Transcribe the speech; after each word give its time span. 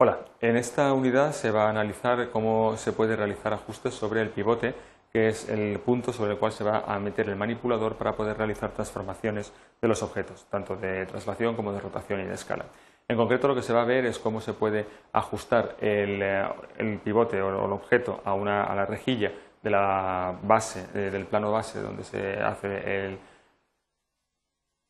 Hola, 0.00 0.20
en 0.40 0.56
esta 0.56 0.92
unidad 0.92 1.32
se 1.32 1.50
va 1.50 1.66
a 1.66 1.70
analizar 1.70 2.30
cómo 2.30 2.76
se 2.76 2.92
puede 2.92 3.16
realizar 3.16 3.52
ajustes 3.52 3.94
sobre 3.94 4.22
el 4.22 4.28
pivote, 4.28 4.72
que 5.12 5.26
es 5.26 5.48
el 5.48 5.80
punto 5.80 6.12
sobre 6.12 6.30
el 6.34 6.38
cual 6.38 6.52
se 6.52 6.62
va 6.62 6.84
a 6.86 7.00
meter 7.00 7.28
el 7.28 7.34
manipulador 7.34 7.96
para 7.96 8.12
poder 8.12 8.38
realizar 8.38 8.70
transformaciones 8.70 9.52
de 9.82 9.88
los 9.88 10.04
objetos, 10.04 10.46
tanto 10.50 10.76
de 10.76 11.04
traslación 11.06 11.56
como 11.56 11.72
de 11.72 11.80
rotación 11.80 12.20
y 12.20 12.26
de 12.26 12.34
escala. 12.34 12.66
En 13.08 13.16
concreto 13.16 13.48
lo 13.48 13.56
que 13.56 13.62
se 13.62 13.72
va 13.72 13.82
a 13.82 13.86
ver 13.86 14.06
es 14.06 14.20
cómo 14.20 14.40
se 14.40 14.52
puede 14.52 14.86
ajustar 15.12 15.74
el, 15.80 16.20
eh, 16.22 17.00
pivote 17.02 17.42
o 17.42 17.66
el 17.66 17.72
objeto 17.72 18.20
a, 18.24 18.34
a 18.34 18.74
la 18.76 18.86
rejilla 18.86 19.32
de 19.64 19.70
la 19.70 20.38
base, 20.44 20.86
eh, 20.94 21.10
del 21.10 21.26
plano 21.26 21.50
base 21.50 21.82
donde 21.82 22.04
se 22.04 22.34
hace 22.34 23.04
el, 23.04 23.18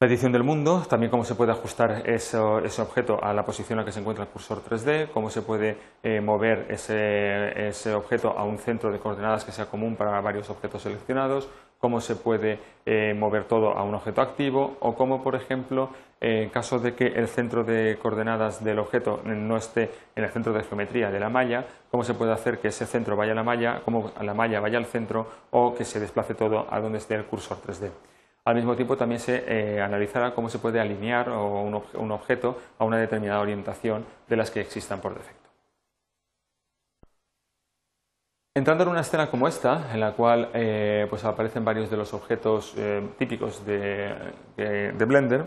la 0.00 0.06
edición 0.06 0.30
del 0.30 0.44
mundo, 0.44 0.84
también 0.88 1.10
cómo 1.10 1.24
se 1.24 1.34
puede 1.34 1.50
ajustar 1.50 2.08
ese 2.08 2.38
objeto 2.38 3.18
a 3.20 3.34
la 3.34 3.44
posición 3.44 3.76
en 3.76 3.82
la 3.82 3.84
que 3.84 3.90
se 3.90 3.98
encuentra 3.98 4.24
el 4.24 4.30
cursor 4.30 4.62
3D, 4.62 5.08
cómo 5.10 5.28
se 5.28 5.42
puede 5.42 5.76
eh, 6.04 6.20
mover 6.20 6.66
ese, 6.70 7.92
objeto 7.94 8.30
a 8.30 8.44
un 8.44 8.58
centro 8.58 8.92
de 8.92 9.00
coordenadas 9.00 9.44
que 9.44 9.50
sea 9.50 9.66
común 9.66 9.96
para 9.96 10.20
varios 10.20 10.50
objetos 10.50 10.82
seleccionados, 10.82 11.48
cómo 11.80 12.00
se 12.00 12.14
puede 12.14 12.60
eh, 12.86 13.12
mover 13.12 13.46
todo 13.46 13.76
a 13.76 13.82
un 13.82 13.92
objeto 13.96 14.20
activo 14.20 14.76
o 14.78 14.94
cómo, 14.94 15.20
por 15.20 15.34
ejemplo, 15.34 15.90
en 16.20 16.48
caso 16.50 16.78
de 16.78 16.94
que 16.94 17.06
el 17.08 17.26
centro 17.26 17.64
de 17.64 17.98
coordenadas 18.00 18.62
del 18.62 18.78
objeto 18.78 19.20
no 19.24 19.56
esté 19.56 19.90
en 20.14 20.22
el 20.22 20.30
centro 20.30 20.52
de 20.52 20.62
geometría 20.62 21.10
de 21.10 21.18
la 21.18 21.28
malla, 21.28 21.66
cómo 21.90 22.04
se 22.04 22.14
puede 22.14 22.32
hacer 22.32 22.60
que 22.60 22.68
ese 22.68 22.86
centro 22.86 23.16
vaya 23.16 23.32
a 23.32 23.34
la 23.34 23.42
malla, 23.42 23.82
cómo 23.84 24.12
la 24.20 24.34
malla 24.34 24.60
vaya 24.60 24.78
al 24.78 24.86
centro 24.86 25.26
o 25.50 25.74
que 25.74 25.84
se 25.84 25.98
desplace 25.98 26.34
todo 26.34 26.72
a 26.72 26.78
donde 26.78 26.98
esté 26.98 27.16
el 27.16 27.24
cursor 27.24 27.58
3D. 27.66 27.90
Al 28.48 28.54
mismo 28.54 28.74
tiempo 28.74 28.96
también 28.96 29.20
se 29.20 29.44
eh, 29.46 29.82
analizará 29.82 30.34
cómo 30.34 30.48
se 30.48 30.58
puede 30.58 30.80
alinear 30.80 31.28
un, 31.28 32.10
objeto 32.10 32.58
a 32.78 32.84
una 32.86 32.96
determinada 32.96 33.40
orientación 33.40 34.06
de 34.26 34.36
las 34.36 34.50
que 34.50 34.62
existan 34.62 35.02
por 35.02 35.14
defecto. 35.14 35.50
Entrando 38.54 38.84
en 38.84 38.88
una 38.88 39.02
escena 39.02 39.30
como 39.30 39.48
esta, 39.48 39.92
en 39.92 40.00
la 40.00 40.12
cual 40.12 40.48
eh, 40.54 41.06
pues 41.10 41.26
aparecen 41.26 41.62
varios 41.62 41.90
de 41.90 41.98
los 41.98 42.14
objetos 42.14 42.72
eh, 42.78 43.06
típicos 43.18 43.66
de, 43.66 44.32
Blender, 44.96 45.44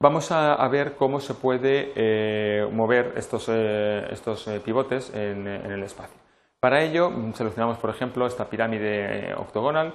vamos 0.00 0.32
a, 0.32 0.66
ver 0.68 0.96
cómo 0.96 1.20
se 1.20 1.34
puede 1.34 2.66
mover 2.72 3.12
estos, 3.16 3.50
pivotes 4.64 5.12
en, 5.14 5.46
el 5.46 5.82
espacio. 5.82 6.16
Para 6.58 6.80
ello 6.80 7.12
seleccionamos, 7.34 7.76
por 7.76 7.90
ejemplo, 7.90 8.26
esta 8.26 8.48
pirámide 8.48 9.34
octogonal 9.34 9.92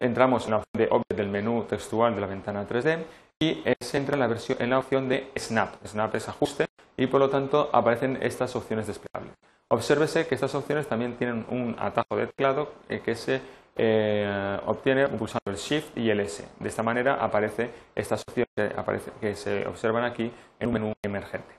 entramos 0.00 0.44
en 0.44 0.52
la 0.52 0.56
opción 0.58 0.78
de 0.78 0.88
Object 0.90 1.16
del 1.16 1.28
menú 1.28 1.64
textual 1.64 2.14
de 2.14 2.20
la 2.20 2.26
ventana 2.26 2.66
3D 2.66 3.04
y 3.40 3.62
se 3.80 3.98
entra 3.98 4.14
en 4.14 4.20
la, 4.20 4.26
versión, 4.26 4.58
en 4.60 4.70
la 4.70 4.78
opción 4.78 5.08
de 5.08 5.30
Snap. 5.36 5.74
Snap 5.86 6.14
es 6.14 6.28
ajuste 6.28 6.66
y 6.96 7.06
por 7.06 7.20
lo 7.20 7.30
tanto 7.30 7.70
aparecen 7.72 8.18
estas 8.20 8.54
opciones 8.56 8.86
desplegables. 8.86 9.34
Obsérvese 9.68 10.26
que 10.26 10.34
estas 10.34 10.54
opciones 10.54 10.86
también 10.86 11.16
tienen 11.16 11.44
un 11.50 11.76
atajo 11.78 12.16
de 12.16 12.26
teclado 12.26 12.72
eh, 12.88 13.00
que 13.04 13.14
se 13.14 13.40
eh, 13.76 14.58
obtiene 14.66 15.06
pulsando 15.08 15.50
el 15.50 15.56
Shift 15.56 15.96
y 15.96 16.10
el 16.10 16.20
S. 16.20 16.44
De 16.58 16.68
esta 16.68 16.82
manera 16.82 17.14
aparecen 17.22 17.70
estas 17.94 18.22
opciones 18.26 18.48
que, 18.56 18.72
que 19.20 19.34
se 19.36 19.66
observan 19.66 20.04
aquí 20.04 20.32
en 20.58 20.68
un 20.68 20.74
menú 20.74 20.92
emergente. 21.02 21.54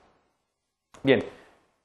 Bien, 1.01 1.23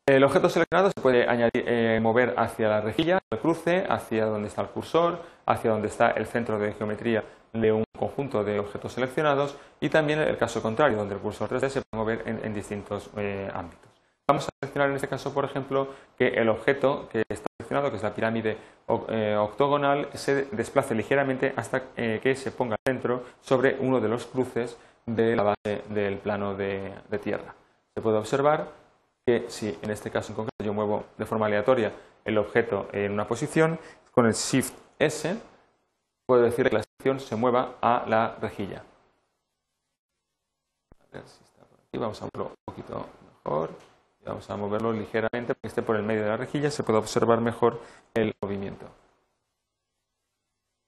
el 0.06 0.22
objeto 0.22 0.50
seleccionado 0.50 0.90
se 0.90 1.00
puede 1.00 1.26
añadir, 1.26 1.64
eh, 1.66 1.98
mover 2.02 2.34
hacia 2.36 2.68
la 2.68 2.80
rejilla, 2.82 3.20
el 3.30 3.38
cruce, 3.38 3.86
hacia 3.88 4.26
donde 4.26 4.48
está 4.48 4.60
el 4.62 4.68
cursor, 4.68 5.20
hacia 5.46 5.70
donde 5.70 5.88
está 5.88 6.10
el 6.10 6.26
centro 6.26 6.58
de 6.58 6.72
geometría 6.74 7.24
de 7.54 7.72
un 7.72 7.84
conjunto 7.98 8.44
de 8.44 8.58
objetos 8.58 8.92
seleccionados 8.92 9.56
y 9.80 9.88
también 9.88 10.18
el 10.18 10.36
caso 10.36 10.60
contrario, 10.60 10.98
donde 10.98 11.14
el 11.14 11.20
cursor 11.20 11.48
3D 11.48 11.68
se 11.70 11.82
puede 11.82 12.02
mover 12.02 12.22
en, 12.26 12.52
distintos 12.52 13.08
eh, 13.16 13.50
ámbitos. 13.54 13.90
Vamos 14.26 14.46
a 14.46 14.50
seleccionar 14.60 14.90
en 14.90 14.96
este 14.96 15.08
caso, 15.08 15.32
por 15.32 15.44
ejemplo, 15.44 15.88
que 16.18 16.28
el 16.28 16.48
objeto 16.48 17.08
que 17.10 17.22
está 17.28 17.46
seleccionado, 17.56 17.90
que 17.90 17.96
es 17.96 18.02
la 18.02 18.14
pirámide 18.14 18.58
eh, 19.08 19.36
octogonal, 19.38 20.08
se 20.14 20.46
desplace 20.46 20.94
ligeramente 20.94 21.54
hasta 21.56 21.82
que 21.94 22.34
se 22.36 22.50
ponga 22.50 22.74
al 22.74 22.92
centro 22.92 23.24
sobre 23.40 23.76
uno 23.80 24.00
de 24.00 24.08
los 24.08 24.26
cruces 24.26 24.76
de 25.06 25.36
la 25.36 25.42
base 25.44 25.82
del 25.88 26.18
plano 26.18 26.54
de 26.54 27.18
tierra. 27.22 27.54
Se 27.94 28.02
puede 28.02 28.18
observar 28.18 28.83
que 29.26 29.46
si 29.48 29.76
en 29.80 29.90
este 29.90 30.10
caso 30.10 30.32
en 30.32 30.36
concreto 30.36 30.64
yo 30.64 30.74
muevo 30.74 31.04
de 31.16 31.24
forma 31.24 31.46
aleatoria 31.46 31.92
el 32.24 32.38
objeto 32.38 32.88
en 32.92 33.12
una 33.12 33.26
posición, 33.26 33.78
con 34.12 34.26
el 34.26 34.34
Shift 34.34 34.74
S 34.98 35.36
puedo 36.26 36.42
decir 36.42 36.68
que 36.68 36.76
la 36.76 36.82
sección 36.82 37.20
se 37.20 37.36
mueva 37.36 37.76
a 37.80 38.04
la 38.06 38.36
rejilla. 38.40 38.82
A 41.00 41.16
ver 41.16 41.26
si 41.26 41.42
está 41.44 41.64
por 41.64 41.78
aquí. 41.80 41.98
Vamos 41.98 42.20
a 42.22 42.24
moverlo 42.26 42.46
un 42.46 42.64
poquito 42.64 43.06
mejor. 43.44 43.70
Vamos 44.24 44.48
a 44.48 44.56
moverlo 44.56 44.92
ligeramente 44.92 45.54
para 45.54 45.60
que 45.60 45.68
esté 45.68 45.82
por 45.82 45.96
el 45.96 46.02
medio 46.02 46.22
de 46.22 46.28
la 46.28 46.36
rejilla 46.38 46.70
se 46.70 46.82
pueda 46.82 46.98
observar 46.98 47.40
mejor 47.40 47.78
el 48.14 48.34
movimiento. 48.40 48.86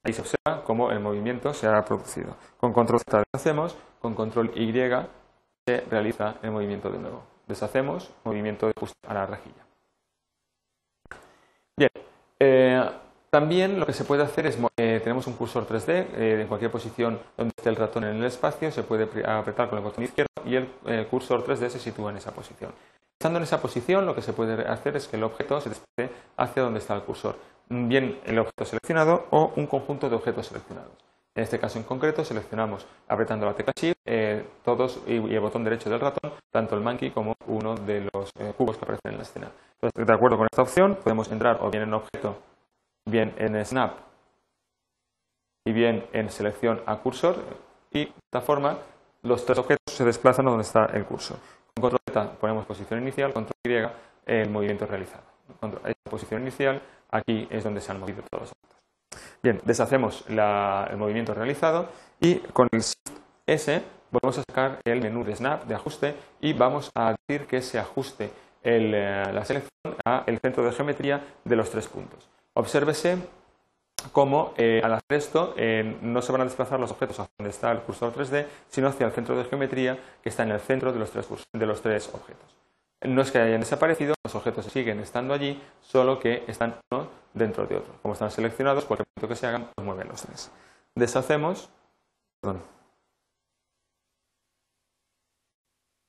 Ahí 0.03 0.13
se 0.13 0.21
observa 0.21 0.63
cómo 0.63 0.91
el 0.91 0.99
movimiento 0.99 1.53
se 1.53 1.67
ha 1.67 1.83
producido. 1.85 2.35
Con 2.57 2.73
control 2.73 2.99
Z 3.01 3.23
hacemos, 3.31 3.75
con 4.01 4.15
control 4.15 4.51
Y 4.55 4.71
se 5.67 5.81
realiza 5.81 6.37
el 6.41 6.51
movimiento 6.51 6.89
de 6.89 6.97
nuevo 6.97 7.36
deshacemos, 7.47 8.11
movimiento 8.23 8.71
a 9.07 9.13
la 9.13 9.25
rejilla. 9.25 9.65
Bien, 11.75 11.91
eh, 12.39 12.89
también 13.29 13.79
lo 13.79 13.85
que 13.85 13.93
se 13.93 14.03
puede 14.03 14.23
hacer 14.23 14.45
es, 14.47 14.57
eh, 14.77 14.99
tenemos 15.03 15.27
un 15.27 15.33
cursor 15.33 15.67
3D, 15.67 16.07
eh, 16.15 16.41
en 16.41 16.47
cualquier 16.47 16.71
posición 16.71 17.19
donde 17.35 17.53
esté 17.57 17.69
el 17.69 17.75
ratón 17.75 18.05
en 18.05 18.15
el 18.15 18.23
espacio, 18.23 18.71
se 18.71 18.83
puede 18.83 19.03
apretar 19.25 19.69
con 19.69 19.77
el 19.77 19.83
botón 19.83 20.03
izquierdo 20.03 20.31
y 20.45 20.55
el, 20.55 21.07
cursor 21.07 21.45
3D 21.45 21.69
se 21.69 21.79
sitúa 21.79 22.11
en 22.11 22.17
esa 22.17 22.31
posición. 22.31 22.71
Estando 23.19 23.37
en 23.37 23.43
esa 23.43 23.61
posición, 23.61 24.05
lo 24.05 24.15
que 24.15 24.21
se 24.21 24.33
puede 24.33 24.67
hacer 24.67 24.95
es 24.95 25.07
que 25.07 25.17
el 25.17 25.23
objeto 25.23 25.59
se 25.59 25.69
desplace 25.69 26.13
hacia 26.37 26.63
donde 26.63 26.79
está 26.79 26.95
el 26.95 27.01
cursor, 27.01 27.35
bien 27.69 28.19
el 28.25 28.39
objeto 28.39 28.65
seleccionado 28.65 29.25
o 29.31 29.51
un 29.55 29.67
conjunto 29.67 30.09
de 30.09 30.15
objetos 30.15 30.47
seleccionados. 30.47 31.06
En 31.37 31.43
este 31.43 31.59
caso 31.59 31.77
en 31.77 31.83
concreto 31.83 32.25
seleccionamos 32.25 32.87
apretando 33.07 33.45
la 33.45 33.53
tecla 33.53 33.71
Shift 33.79 33.99
eh, 34.05 34.43
todos 34.65 35.01
y, 35.05 35.17
el 35.17 35.39
botón 35.39 35.63
derecho 35.63 35.87
del 35.87 35.99
ratón, 35.99 36.31
tanto 36.49 36.75
el 36.75 36.81
monkey 36.81 37.11
como 37.11 37.35
uno 37.45 37.75
de 37.75 38.09
los 38.11 38.31
eh, 38.39 38.53
cubos 38.57 38.75
que 38.75 38.85
aparecen 38.85 39.11
en 39.11 39.17
la 39.17 39.23
escena. 39.23 39.51
De 39.79 40.13
acuerdo 40.13 40.37
con 40.37 40.47
esta 40.51 40.63
opción, 40.63 40.95
podemos 40.95 41.31
entrar 41.31 41.59
o 41.61 41.69
bien 41.69 41.83
en 41.83 41.93
objeto, 41.93 42.39
bien 43.05 43.35
en 43.37 43.63
snap 43.63 43.99
y 45.63 45.73
bien 45.73 46.07
en 46.11 46.31
selección 46.31 46.81
a 46.87 46.95
cursor 46.97 47.35
y 47.91 48.05
de 48.05 48.13
esta 48.31 48.41
forma 48.41 48.79
los 49.21 49.45
tres 49.45 49.59
objetos 49.59 49.93
se 49.93 50.05
desplazan 50.05 50.47
a 50.47 50.49
donde 50.49 50.63
está 50.63 50.85
el 50.85 51.05
cursor. 51.05 51.37
Con 51.75 51.83
control 51.83 52.01
Z 52.03 52.31
ponemos 52.39 52.65
posición 52.65 52.99
inicial, 52.99 53.31
control 53.31 53.53
Y 53.63 53.75
el 54.25 54.49
movimiento 54.49 54.87
realizado. 54.87 55.21
Con 55.59 55.73
esta 55.85 56.09
posición 56.09 56.41
inicial, 56.41 56.81
aquí 57.11 57.47
es 57.51 57.63
donde 57.63 57.79
se 57.79 57.91
han 57.91 57.99
movido 57.99 58.23
todos 58.23 58.41
los 58.41 58.51
objetos. 58.51 58.76
Bien, 59.47 59.61
deshacemos 59.63 60.25
el 60.27 60.97
movimiento 60.97 61.33
realizado 61.33 61.87
y 62.19 62.35
con 62.51 62.67
el 62.69 62.81
Shift 62.81 63.17
S 63.45 63.81
volvemos 64.11 64.39
a 64.39 64.43
sacar 64.45 64.79
el 64.83 65.01
menú 65.01 65.23
de 65.23 65.37
Snap 65.37 65.63
de 65.63 65.73
ajuste 65.73 66.15
y 66.41 66.51
vamos 66.51 66.91
a 66.93 67.15
decir 67.15 67.47
que 67.47 67.61
se 67.61 67.79
ajuste 67.79 68.29
eh, 68.61 69.23
la 69.33 69.45
selección 69.45 69.95
al 70.03 70.37
centro 70.41 70.65
de 70.65 70.73
geometría 70.73 71.23
de 71.45 71.55
los 71.55 71.69
tres 71.69 71.87
puntos. 71.87 72.27
Obsérvese 72.55 73.19
cómo 74.11 74.53
eh, 74.57 74.81
al 74.83 74.95
hacer 74.95 75.17
esto 75.17 75.53
eh, 75.55 75.95
no 76.01 76.21
se 76.21 76.33
van 76.33 76.41
a 76.41 76.43
desplazar 76.43 76.77
los 76.77 76.91
objetos 76.91 77.17
hacia 77.17 77.31
donde 77.39 77.51
está 77.51 77.71
el 77.71 77.79
cursor 77.79 78.13
3D, 78.13 78.47
sino 78.67 78.89
hacia 78.89 79.05
el 79.05 79.13
centro 79.13 79.37
de 79.37 79.45
geometría 79.45 79.97
que 80.21 80.27
está 80.27 80.43
en 80.43 80.51
el 80.51 80.59
centro 80.59 80.91
de 80.91 80.99
los 80.99 81.09
tres, 81.09 81.25
de 81.53 81.65
los 81.65 81.81
tres 81.81 82.09
objetos. 82.13 82.66
No 83.01 83.21
es 83.21 83.31
que 83.31 83.37
hayan 83.37 83.59
desaparecido, 83.59 84.15
los 84.23 84.35
objetos 84.35 84.65
siguen 84.65 84.99
estando 84.99 85.33
allí, 85.33 85.61
solo 85.81 86.19
que 86.19 86.43
están 86.47 86.79
uno 86.91 87.09
dentro 87.33 87.67
de 87.67 87.75
otro. 87.75 87.93
Como 88.01 88.13
están 88.13 88.31
seleccionados, 88.31 88.85
cualquier 88.85 89.07
movimiento 89.07 89.27
que 89.27 89.39
se 89.39 89.47
hagan, 89.47 89.69
pues 89.75 89.85
mueven 89.85 90.07
los 90.07 90.21
tres. 90.23 90.51
Deshacemos, 90.95 91.69
perdón. 92.41 92.63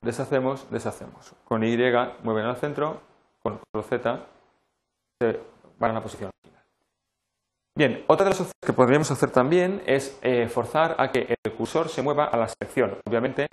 Deshacemos, 0.00 0.70
deshacemos. 0.70 1.34
Con 1.44 1.62
Y 1.62 1.76
mueven 2.22 2.46
al 2.46 2.56
centro, 2.56 3.00
con 3.40 3.60
Z 3.82 4.26
se 5.20 5.40
van 5.78 5.90
a 5.90 5.94
la 5.94 6.00
posición. 6.00 6.30
Bien, 7.76 8.04
otra 8.08 8.24
de 8.24 8.30
las 8.30 8.40
opciones 8.40 8.66
que 8.66 8.72
podríamos 8.72 9.10
hacer 9.10 9.30
también 9.30 9.82
es 9.86 10.18
eh, 10.22 10.48
forzar 10.48 10.96
a 10.98 11.12
que 11.12 11.36
el 11.44 11.52
cursor 11.52 11.88
se 11.88 12.02
mueva 12.02 12.24
a 12.24 12.36
la 12.36 12.48
selección. 12.48 12.98
Obviamente, 13.06 13.46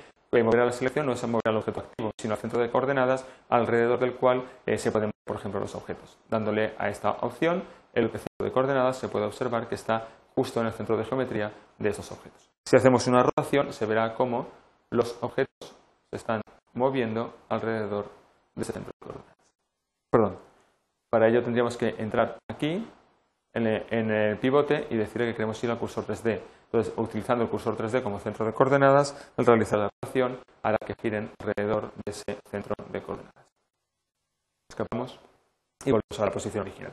mover 0.44 0.62
a 0.62 0.66
la 0.66 0.72
selección 0.72 1.06
no 1.06 1.14
es 1.14 1.28
mover 1.28 1.48
al 1.48 1.58
objeto 1.58 1.82
activo, 1.82 2.12
sino 2.20 2.34
al 2.34 2.40
centro 2.40 2.60
de 2.62 2.70
coordenadas 2.70 3.26
alrededor 3.50 4.00
del 4.00 4.16
cual 4.16 4.44
eh, 4.66 4.78
se 4.78 4.92
pueden 4.92 5.12
por 5.26 5.38
ejemplo, 5.38 5.60
los 5.60 5.76
objetos. 5.76 6.18
Dándole 6.30 6.76
a 6.78 6.88
esta 6.90 7.12
opción, 7.22 7.64
el 7.94 8.10
centro 8.10 8.46
de 8.46 8.52
coordenadas 8.52 8.98
se 8.98 9.08
puede 9.08 9.26
observar 9.26 9.68
que 9.68 9.76
está 9.76 10.08
justo 10.36 10.62
en 10.62 10.68
el 10.68 10.74
centro 10.74 10.98
de 10.98 11.04
geometría 11.04 11.52
de 11.80 11.90
estos 11.90 12.12
objetos. 12.12 12.48
Si 12.66 12.76
hacemos 12.76 13.08
una 13.08 13.24
rotación, 13.24 13.74
se 13.74 13.86
verá 13.86 14.14
cómo 14.14 14.48
los 14.92 15.18
objetos 15.22 15.76
se 16.12 16.18
están 16.18 16.42
moviendo 16.74 17.34
alrededor 17.50 18.12
de 18.54 18.62
ese 18.62 18.74
centro 18.74 18.92
de 19.02 19.06
coordenadas. 19.06 19.36
Perdón. 20.12 20.38
Para 21.10 21.28
ello 21.28 21.44
tendríamos 21.44 21.78
que 21.78 21.96
entrar 21.98 22.38
aquí, 22.50 22.88
en 23.54 23.68
el, 23.68 24.38
pivote, 24.38 24.88
y 24.90 24.98
decirle 24.98 25.28
que 25.28 25.34
queremos 25.34 25.64
ir 25.64 25.72
al 25.72 25.80
cursor 25.80 26.06
3D. 26.06 26.42
Entonces, 26.75 26.94
utilizando 26.98 27.45
el 27.45 27.50
cursor 27.50 27.77
3D 27.77 28.04
como 28.04 28.19
centro 28.19 28.45
de 28.45 28.51
coordenadas, 28.51 29.16
al 29.38 29.45
realizar 29.45 29.80
la 29.80 29.89
rotación 29.89 30.38
hará 30.62 30.77
que 30.86 30.94
giren 31.01 31.31
alrededor 31.39 31.94
de 31.94 32.12
ese 32.12 32.38
centro 32.51 32.75
de 32.92 33.01
coordenadas. 33.01 33.45
Escapamos 34.69 35.18
y 35.86 35.92
volvemos 35.92 36.19
a 36.19 36.25
la 36.25 36.31
posición 36.31 36.63
original. 36.63 36.92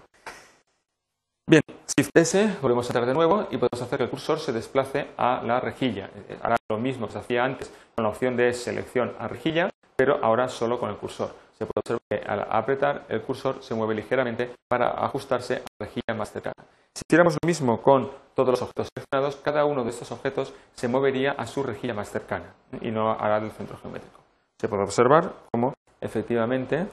Bien, 1.50 1.62
Shift 1.88 2.16
S, 2.16 2.58
volvemos 2.62 2.86
a 2.86 2.90
entrar 2.90 3.06
de 3.06 3.14
nuevo 3.14 3.48
y 3.50 3.56
podemos 3.56 3.82
hacer 3.82 3.98
que 3.98 4.04
el 4.04 4.10
cursor 4.10 4.38
se 4.38 4.52
desplace 4.52 5.08
a 5.16 5.42
la 5.44 5.58
rejilla. 5.58 6.10
Hará 6.42 6.56
lo 6.70 6.78
mismo 6.78 7.08
que 7.08 7.14
se 7.14 7.18
hacía 7.18 7.44
antes 7.44 7.72
con 7.96 8.04
la 8.04 8.10
opción 8.10 8.36
de 8.36 8.54
selección 8.54 9.16
a 9.18 9.26
rejilla, 9.26 9.68
pero 9.96 10.20
ahora 10.22 10.48
solo 10.48 10.78
con 10.78 10.90
el 10.90 10.96
cursor. 10.96 11.34
Se 11.58 11.66
puede 11.66 11.80
observar 11.80 12.02
que 12.08 12.24
al 12.24 12.46
apretar 12.48 13.06
el 13.08 13.20
cursor 13.22 13.60
se 13.64 13.74
mueve 13.74 13.96
ligeramente 13.96 14.54
para 14.68 15.04
ajustarse 15.04 15.56
a 15.56 15.58
la 15.58 15.86
rejilla 15.86 16.14
más 16.16 16.30
cercana. 16.30 16.64
Si 16.94 17.02
hiciéramos 17.08 17.38
lo 17.42 17.46
mismo 17.46 17.80
con 17.80 18.10
todos 18.34 18.50
los 18.50 18.62
objetos 18.62 18.88
seleccionados, 18.94 19.36
cada 19.36 19.64
uno 19.64 19.84
de 19.84 19.90
estos 19.90 20.12
objetos 20.12 20.52
se 20.74 20.88
movería 20.88 21.32
a 21.32 21.46
su 21.46 21.62
rejilla 21.62 21.94
más 21.94 22.10
cercana 22.10 22.54
y 22.80 22.90
no 22.90 23.10
hará 23.10 23.40
del 23.40 23.50
centro 23.52 23.78
geométrico. 23.78 24.20
Se 24.60 24.68
puede 24.68 24.82
observar 24.82 25.34
cómo 25.50 25.74
efectivamente, 26.00 26.86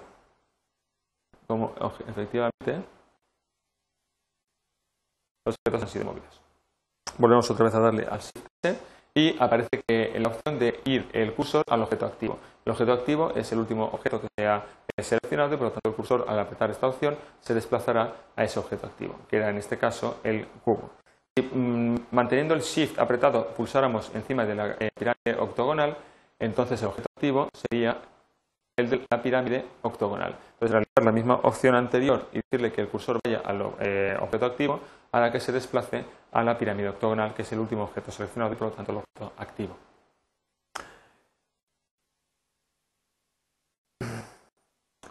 cómo 1.47 1.73
efectivamente 2.07 2.83
los 5.45 5.55
objetos 5.55 5.83
han 5.83 5.89
sido 5.89 6.05
movidos. 6.05 6.41
Volvemos 7.17 7.49
otra 7.51 7.65
vez 7.65 7.75
a 7.75 7.79
darle 7.79 8.05
al 8.05 8.19
Shift 8.19 8.79
y 9.13 9.37
aparece 9.41 9.83
que 9.85 10.17
la 10.19 10.29
opción 10.29 10.59
de 10.59 10.79
ir 10.85 11.09
el 11.13 11.33
cursor 11.33 11.63
al 11.67 11.81
objeto 11.81 12.05
activo. 12.05 12.39
El 12.69 12.73
objeto 12.73 12.93
activo 12.93 13.31
es 13.35 13.51
el 13.51 13.57
último 13.57 13.85
objeto 13.85 14.21
que 14.21 14.27
se 14.37 14.45
ha 14.45 14.63
seleccionado 15.01 15.55
y 15.55 15.57
por 15.57 15.65
lo 15.65 15.71
tanto 15.71 15.89
el 15.89 15.95
cursor 15.95 16.25
al 16.27 16.37
apretar 16.37 16.69
esta 16.69 16.85
opción 16.85 17.17
se 17.39 17.55
desplazará 17.55 18.13
a 18.35 18.43
ese 18.43 18.59
objeto 18.59 18.85
activo, 18.85 19.15
que 19.27 19.37
era 19.37 19.49
en 19.49 19.57
este 19.57 19.79
caso 19.79 20.19
el 20.23 20.45
cubo. 20.63 20.91
Si 21.35 21.43
mm, 21.43 21.95
manteniendo 22.11 22.53
el 22.53 22.61
Shift 22.61 22.99
apretado 22.99 23.47
pulsáramos 23.55 24.11
encima 24.13 24.45
de 24.45 24.53
la 24.53 24.75
eh, 24.79 24.91
pirámide 24.93 25.41
octogonal, 25.41 25.97
entonces 26.37 26.79
el 26.83 26.89
objeto 26.89 27.07
activo 27.17 27.49
sería 27.53 27.97
el 28.77 28.87
de 28.87 29.03
la 29.09 29.19
pirámide 29.19 29.65
octogonal. 29.81 30.35
Entonces 30.53 30.69
realizar 30.69 31.03
la 31.03 31.11
misma 31.11 31.39
opción 31.41 31.73
anterior 31.73 32.27
y 32.33 32.41
decirle 32.51 32.71
que 32.71 32.81
el 32.81 32.87
cursor 32.89 33.19
vaya 33.25 33.41
al 33.45 33.65
eh, 33.79 34.15
objeto 34.21 34.45
activo 34.45 34.79
hará 35.11 35.31
que 35.31 35.39
se 35.39 35.51
desplace 35.51 36.05
a 36.31 36.43
la 36.43 36.55
pirámide 36.55 36.89
octogonal, 36.89 37.33
que 37.33 37.41
es 37.41 37.51
el 37.51 37.57
último 37.57 37.85
objeto 37.85 38.11
seleccionado 38.11 38.53
y 38.53 38.57
por 38.57 38.67
lo 38.67 38.73
tanto 38.75 38.91
el 38.91 38.97
objeto 38.99 39.33
activo. 39.39 39.88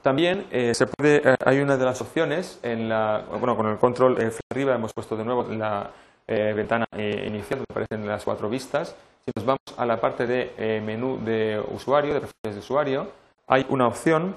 También 0.08 0.46
eh, 0.50 0.72
se 0.74 0.86
puede, 0.86 1.16
eh, 1.16 1.36
hay 1.44 1.60
una 1.60 1.76
de 1.76 1.84
las 1.84 2.00
opciones, 2.00 2.58
en 2.62 2.88
la, 2.88 3.26
bueno, 3.28 3.54
con 3.54 3.66
el 3.66 3.76
control 3.76 4.18
eh, 4.18 4.32
arriba 4.50 4.74
hemos 4.74 4.94
puesto 4.94 5.18
de 5.18 5.22
nuevo 5.22 5.42
la 5.50 5.90
ventana 6.26 6.86
inicial, 6.92 7.58
donde 7.58 7.66
aparecen 7.68 8.06
las 8.06 8.24
cuatro 8.24 8.48
vistas. 8.48 8.96
Si 9.26 9.32
nos 9.36 9.44
vamos 9.44 9.60
a 9.76 9.84
la 9.84 10.00
parte 10.00 10.26
de 10.26 10.80
menú 10.80 11.22
de 11.22 11.62
usuario, 11.74 12.14
de 12.14 12.20
preferencias 12.20 12.54
de 12.54 12.60
usuario, 12.60 13.12
hay 13.46 13.66
una 13.68 13.86
opción 13.86 14.34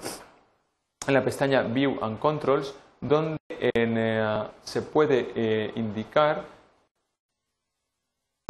en 1.07 1.13
la 1.13 1.23
pestaña 1.23 1.61
View 1.61 1.99
and 2.01 2.19
Controls 2.19 2.75
donde 2.99 3.37
se 4.63 4.81
puede 4.81 5.71
indicar 5.75 6.43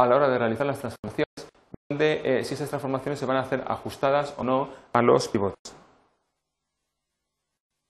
a 0.00 0.06
la 0.06 0.16
hora 0.16 0.28
de 0.28 0.38
realizar 0.38 0.66
las 0.66 0.80
transformaciones, 0.80 1.48
donde 1.88 2.42
si 2.44 2.54
esas 2.54 2.68
transformaciones 2.68 3.20
se 3.20 3.26
van 3.26 3.36
a 3.36 3.40
hacer 3.42 3.62
ajustadas 3.68 4.34
o 4.38 4.42
no 4.42 4.70
a 4.92 5.02
los 5.02 5.28
pivotes 5.28 5.81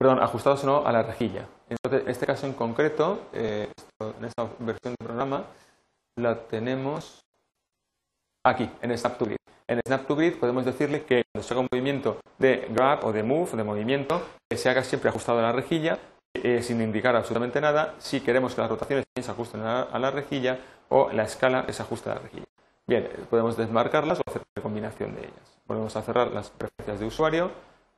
perdón, 0.03 0.21
ajustados 0.21 0.65
o 0.65 0.67
no 0.67 0.85
a 0.85 0.91
la 0.91 1.05
rejilla. 1.05 1.47
Entonces, 1.69 2.03
en 2.03 2.09
este 2.11 2.27
caso 2.27 2.45
en 2.45 2.55
concreto, 2.55 3.29
eh, 3.33 3.69
en 4.01 4.25
esta 4.25 4.49
versión 4.59 4.97
del 4.99 5.07
programa, 5.07 5.45
la 6.17 6.41
tenemos 6.41 7.21
aquí, 8.45 8.69
en 8.81 8.99
Snap 8.99 9.17
to 9.17 9.27
Grid. 9.27 9.37
En 9.69 9.81
Snap 9.87 10.09
to 10.09 10.17
Grid 10.17 10.41
podemos 10.41 10.65
decirle 10.65 11.05
que 11.05 11.23
cuando 11.33 11.47
se 11.47 11.55
haga 11.55 11.61
un 11.61 11.69
movimiento 11.71 12.19
de 12.37 12.67
grab 12.71 13.05
o 13.05 13.13
de 13.13 13.23
move, 13.23 13.53
de 13.53 13.63
movimiento, 13.63 14.21
que 14.51 14.57
se 14.57 14.69
haga 14.69 14.83
siempre 14.83 15.09
ajustado 15.09 15.39
a 15.39 15.43
la 15.43 15.53
rejilla, 15.53 16.01
eh, 16.35 16.63
sin 16.65 16.81
indicar 16.81 17.15
absolutamente 17.15 17.61
nada, 17.61 17.95
si 17.99 18.21
queremos 18.23 18.57
que 18.57 18.61
las 18.61 18.71
rotaciones 18.71 19.05
se 19.15 19.31
ajusten 19.31 19.61
a 19.61 19.97
la, 20.01 20.11
rejilla 20.11 20.59
o 20.89 21.13
la 21.13 21.23
escala 21.23 21.65
se 21.73 21.81
ajuste 21.81 22.11
a 22.11 22.15
la 22.17 22.21
rejilla. 22.23 22.47
Bien, 22.89 23.09
podemos 23.31 23.57
desmarcarlas 23.57 24.19
o 24.19 24.23
hacer 24.27 24.43
una 24.57 24.63
combinación 24.65 25.15
de 25.15 25.21
ellas. 25.21 25.61
Volvemos 25.65 25.95
a 25.95 26.03
cerrar 26.03 26.33
las 26.33 26.51
preferencias 26.51 26.99
de 26.99 27.07
usuario 27.07 27.53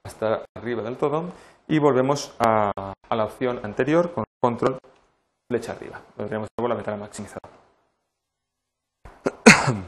hasta 0.04 0.44
arriba 0.54 0.82
del 0.82 0.96
todo 0.96 1.24
y 1.66 1.78
volvemos 1.78 2.34
a, 2.38 2.72
la 3.10 3.24
opción 3.24 3.60
anterior 3.62 4.12
con 4.12 4.24
control 4.40 4.78
flecha 5.48 5.72
arriba, 5.72 6.00
donde 6.16 6.28
tenemos 6.28 6.48
la 6.58 6.74
ventana 6.74 6.96
maximizada. 6.96 7.40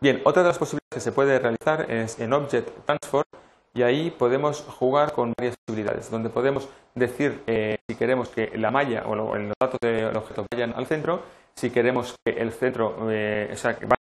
Bien, 0.00 0.22
otra 0.24 0.42
de 0.42 0.48
las 0.48 0.58
posibilidades 0.58 0.94
que 0.94 1.00
se 1.00 1.12
puede 1.12 1.38
realizar 1.38 1.90
es 1.90 2.18
en 2.20 2.32
Object 2.32 2.86
Transform 2.86 3.24
y 3.74 3.82
ahí 3.82 4.10
podemos 4.10 4.62
jugar 4.62 5.12
con 5.12 5.34
varias 5.36 5.56
posibilidades, 5.66 6.10
donde 6.10 6.30
podemos 6.30 6.68
decir 6.94 7.42
eh, 7.46 7.78
si 7.88 7.96
queremos 7.96 8.28
que 8.28 8.56
la 8.56 8.70
malla 8.70 9.04
o 9.06 9.14
los 9.14 9.52
datos 9.60 9.78
del 9.80 10.16
objeto 10.16 10.46
vayan 10.50 10.72
al 10.74 10.86
centro, 10.86 11.22
si 11.54 11.70
queremos 11.70 12.16
que 12.24 12.40
el 12.40 12.52
centro 12.52 13.10
eh, 13.10 13.54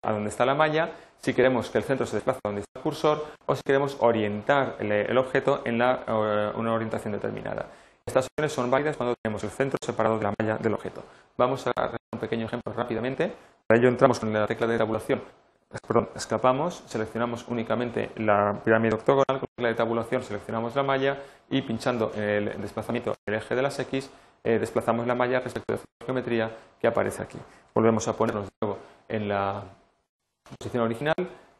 a 0.03 0.11
donde 0.11 0.29
está 0.29 0.45
la 0.45 0.55
malla, 0.55 0.91
si 1.19 1.33
queremos 1.33 1.69
que 1.69 1.77
el 1.77 1.83
centro 1.83 2.05
se 2.05 2.17
desplace 2.17 2.39
a 2.43 2.49
donde 2.49 2.61
está 2.61 2.79
el 2.79 2.83
cursor 2.83 3.25
o 3.45 3.55
si 3.55 3.61
queremos 3.63 3.97
orientar 3.99 4.75
el, 4.79 5.17
objeto 5.17 5.61
en 5.65 5.81
eh, 5.81 6.51
una 6.55 6.73
orientación 6.73 7.13
determinada. 7.13 7.67
Estas 8.05 8.27
opciones 8.27 8.51
son 8.51 8.69
válidas 8.69 8.97
cuando 8.97 9.15
tenemos 9.21 9.43
el 9.43 9.49
centro 9.49 9.77
separado 9.81 10.17
de 10.17 10.23
la 10.23 10.33
malla 10.37 10.57
del 10.57 10.73
objeto. 10.73 11.03
Vamos 11.37 11.65
a 11.67 11.71
hacer 11.71 11.99
un 12.11 12.19
pequeño 12.19 12.45
ejemplo 12.45 12.73
rápidamente. 12.73 13.31
Para 13.65 13.79
ello 13.79 13.87
entramos 13.87 14.19
con 14.19 14.33
la 14.33 14.45
tecla 14.45 14.67
de 14.67 14.77
tabulación, 14.77 15.21
perdón, 15.87 16.09
escapamos, 16.15 16.83
seleccionamos 16.85 17.47
únicamente 17.47 18.11
la 18.17 18.59
pirámide 18.63 18.95
octogonal, 18.95 19.39
con 19.39 19.39
la 19.39 19.47
tecla 19.55 19.67
de 19.69 19.75
tabulación 19.75 20.23
seleccionamos 20.23 20.75
la 20.75 20.83
malla 20.83 21.17
y 21.49 21.61
pinchando 21.61 22.11
el 22.15 22.61
desplazamiento 22.61 23.15
del 23.25 23.35
eje 23.35 23.55
de 23.55 23.61
las 23.61 23.79
X 23.79 24.11
eh, 24.45 24.59
desplazamos 24.59 25.07
la 25.07 25.15
malla 25.15 25.39
respecto 25.39 25.73
de 25.73 25.79
la 25.79 26.05
geometría 26.05 26.51
que 26.79 26.87
aparece 26.87 27.23
aquí. 27.23 27.37
Volvemos 27.73 28.05
a 28.09 28.17
ponernos 28.17 28.45
de 28.45 28.51
nuevo 28.61 28.77
en 29.07 29.29
la 29.29 29.63
posición 30.57 30.83
original, 30.83 31.15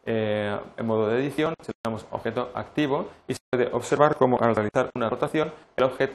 eh, 0.06 0.60
en 0.78 0.86
modo 0.86 1.08
de 1.08 1.20
edición, 1.20 1.54
seleccionamos 1.62 2.06
objeto 2.12 2.52
activo 2.54 3.10
y 3.28 3.34
se 3.34 3.40
puede 3.50 3.70
observar 3.72 4.16
cómo 4.16 4.38
al 4.42 4.56
realizar 4.56 4.90
una 4.96 5.10
rotación 5.10 5.52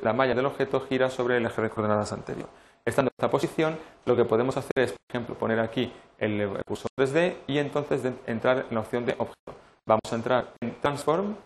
la 0.02 0.12
malla 0.12 0.34
del 0.34 0.46
objeto 0.46 0.80
gira 0.80 1.10
sobre 1.10 1.38
el 1.38 1.46
eje 1.46 1.62
de 1.62 1.70
coordenadas 1.70 2.12
anterior. 2.12 2.48
Estando 2.84 3.08
en 3.10 3.14
esta 3.18 3.30
posición, 3.30 3.78
lo 4.06 4.16
que 4.16 4.24
podemos 4.24 4.56
hacer 4.56 4.72
es, 4.76 4.92
por 4.92 5.00
ejemplo, 5.08 5.34
poner 5.34 5.60
aquí 5.60 5.92
el 6.18 6.62
cursor 6.66 6.90
3D 6.96 7.36
y 7.46 7.58
entonces 7.58 8.00
entrar 8.26 8.66
en 8.68 8.74
la 8.74 8.80
opción 8.80 9.04
de 9.04 9.12
objeto. 9.12 9.54
Vamos 9.86 10.10
a 10.10 10.14
entrar 10.14 10.52
en 10.60 10.74
Transform 10.80 11.36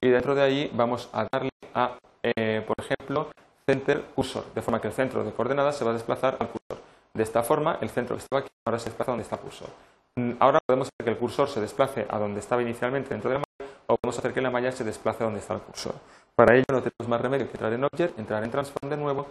y 0.00 0.08
dentro 0.08 0.34
de 0.34 0.42
ahí 0.42 0.70
vamos 0.74 1.08
a 1.12 1.26
darle 1.32 1.50
a, 1.74 1.96
eh, 2.22 2.64
por 2.66 2.76
ejemplo, 2.78 3.30
Center 3.66 4.02
Cursor, 4.14 4.44
de 4.54 4.62
forma 4.62 4.80
que 4.80 4.88
el 4.88 4.92
centro 4.92 5.24
de 5.24 5.32
coordenadas 5.32 5.76
se 5.76 5.84
va 5.84 5.90
a 5.92 5.94
desplazar 5.94 6.36
al 6.38 6.48
cursor. 6.48 6.84
De 7.14 7.22
esta 7.22 7.42
forma, 7.42 7.78
el 7.80 7.88
centro 7.90 8.16
que 8.16 8.22
estaba 8.22 8.40
aquí 8.40 8.50
ahora 8.66 8.78
se 8.78 8.86
desplaza 8.86 9.12
donde 9.12 9.22
está 9.22 9.36
el 9.36 9.42
cursor. 9.42 9.68
Mm, 10.16 10.32
ahora 10.38 10.60
podemos 10.64 10.88
hacer 10.88 11.04
que 11.04 11.10
el 11.10 11.18
cursor 11.18 11.48
se 11.48 11.60
desplace 11.60 12.06
a 12.08 12.18
donde 12.18 12.40
estaba 12.40 12.62
inicialmente 12.62 13.10
dentro 13.10 13.30
de 13.30 13.38
la 13.38 13.40
malla 13.40 13.72
o 13.86 13.96
podemos 13.96 14.18
hacer 14.18 14.32
que 14.32 14.40
la 14.40 14.50
malla 14.50 14.72
se 14.72 14.84
desplace 14.84 15.22
a 15.22 15.26
donde 15.26 15.40
está 15.40 15.54
el 15.54 15.60
cursor. 15.60 15.94
Para 16.34 16.54
ello 16.54 16.64
no 16.70 16.82
tenemos 16.82 17.08
más 17.08 17.20
remedio 17.20 17.46
que 17.46 17.52
entrar 17.52 17.72
en 17.72 17.84
Object, 17.84 18.18
entrar 18.18 18.44
en 18.44 18.50
Transform 18.50 18.90
de 18.90 18.96
nuevo 18.96 19.26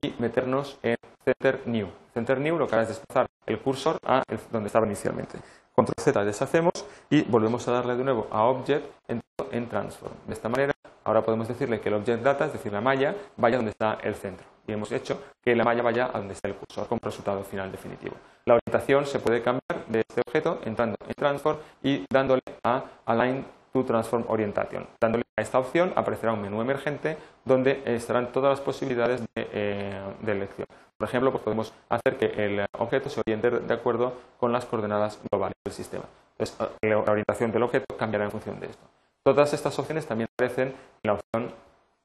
y 0.00 0.14
meternos 0.18 0.78
en 0.82 0.96
Center 1.24 1.62
New. 1.66 1.88
Center 2.14 2.38
New 2.38 2.58
lo 2.58 2.66
que 2.66 2.74
hará 2.74 2.82
es 2.82 2.88
desplazar 2.88 3.26
el 3.46 3.58
cursor 3.60 3.98
a 4.04 4.22
donde 4.50 4.66
estaba 4.66 4.86
inicialmente. 4.86 5.38
Control 5.74 5.94
Z 5.98 6.24
deshacemos 6.24 6.72
y 7.10 7.22
volvemos 7.22 7.66
a 7.68 7.72
darle 7.72 7.96
de 7.96 8.04
nuevo 8.04 8.28
a 8.30 8.44
Object 8.44 8.84
en 9.08 9.68
Transform. 9.68 10.14
De 10.26 10.34
esta 10.34 10.48
manera 10.48 10.72
Ahora 11.06 11.22
podemos 11.22 11.46
decirle 11.46 11.80
que 11.80 11.88
el 11.88 11.94
object 11.94 12.24
data, 12.24 12.46
es 12.46 12.52
decir, 12.52 12.72
la 12.72 12.80
malla, 12.80 13.14
vaya 13.36 13.58
donde 13.58 13.70
está 13.70 13.96
el 14.02 14.16
centro. 14.16 14.44
Y 14.66 14.72
hemos 14.72 14.90
hecho 14.92 15.22
que 15.42 15.54
la 15.54 15.64
malla 15.64 15.82
vaya 15.82 16.10
a 16.12 16.18
donde 16.18 16.34
está 16.34 16.48
el 16.48 16.54
cursor 16.54 16.88
como 16.88 17.00
resultado 17.02 17.42
final 17.44 17.70
definitivo. 17.70 18.16
La 18.44 18.54
orientación 18.54 19.06
se 19.06 19.18
puede 19.18 19.42
cambiar 19.42 19.86
de 19.88 20.00
este 20.00 20.22
objeto 20.26 20.60
entrando 20.64 20.96
en 21.06 21.14
Transform 21.14 21.58
y 21.82 22.04
dándole 22.10 22.42
a 22.64 22.82
Align 23.06 23.44
to 23.72 23.84
Transform 23.84 24.24
Orientation. 24.28 24.86
Dándole 25.00 25.24
a 25.36 25.42
esta 25.42 25.58
opción 25.58 25.92
aparecerá 25.96 26.32
un 26.32 26.42
menú 26.42 26.60
emergente 26.60 27.16
donde 27.44 27.82
estarán 27.84 28.32
todas 28.32 28.50
las 28.50 28.60
posibilidades 28.60 29.20
de, 29.20 29.26
eh, 29.52 30.02
elección. 30.26 30.66
Por 30.96 31.08
ejemplo, 31.08 31.30
pues 31.30 31.44
podemos 31.44 31.74
hacer 31.88 32.16
que 32.16 32.26
el 32.44 32.66
objeto 32.78 33.10
se 33.10 33.20
oriente 33.20 33.50
de 33.50 33.74
acuerdo 33.74 34.14
con 34.38 34.52
las 34.52 34.64
coordenadas 34.64 35.20
globales 35.30 35.56
del 35.64 35.74
sistema. 35.74 36.04
Entonces, 36.38 36.56
la 36.82 36.98
orientación 36.98 37.52
del 37.52 37.62
objeto 37.62 37.96
cambiará 37.96 38.24
en 38.24 38.30
función 38.30 38.58
de 38.60 38.66
esto. 38.66 38.86
Todas 39.22 39.52
estas 39.52 39.78
opciones 39.78 40.06
también 40.06 40.28
aparecen 40.32 40.68
en 40.68 40.74
la 41.02 41.14
opción 41.14 41.52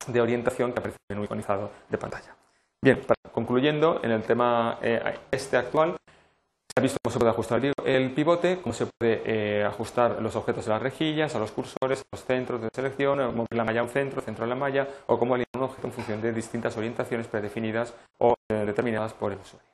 de 0.08 0.22
orientación 0.22 0.74
que 0.74 0.80
aparece 0.80 0.98
en 1.08 1.14
el 1.14 1.16
menú 1.18 1.26
iconizado 1.26 1.72
de 1.88 1.98
pantalla. 1.98 2.36
Bien, 2.84 3.00
concluyendo, 3.32 4.00
en 4.04 4.10
el 4.10 4.24
tema 4.24 4.80
eh, 4.82 5.00
este 5.30 5.56
actual, 5.56 5.98
se 6.08 6.80
ha 6.80 6.82
visto 6.82 6.98
cómo 7.04 7.14
se 7.14 7.20
puede 7.20 7.30
ajustar 7.30 7.62
el 7.86 8.12
pivote, 8.12 8.60
cómo 8.60 8.74
se 8.74 8.88
puede 8.88 9.22
eh, 9.24 9.64
ajustar 9.64 10.20
los 10.20 10.36
objetos 10.36 10.66
de 10.66 10.72
las 10.72 10.82
rejillas, 10.82 11.36
a 11.36 11.40
los 11.40 11.52
cursores, 11.52 12.00
a 12.00 12.04
los 12.12 12.26
centros 12.26 12.60
de 12.60 12.70
selección, 12.74 13.20
mover 13.36 13.56
la 13.56 13.66
malla 13.66 13.82
a 13.82 13.84
un 13.84 13.90
centro, 13.90 14.22
centro 14.22 14.46
de 14.46 14.50
la 14.50 14.56
malla, 14.56 14.88
o 15.06 15.20
cómo 15.20 15.36
alinear 15.36 15.58
un 15.58 15.64
objeto 15.64 15.86
en 15.86 15.94
función 15.94 16.22
de 16.22 16.34
distintas 16.34 16.76
orientaciones 16.76 17.28
predefinidas 17.28 17.94
o 18.18 18.34
eh, 18.50 18.66
determinadas 18.66 19.14
por 19.14 19.32
el 19.32 19.38
usuario. 19.38 19.71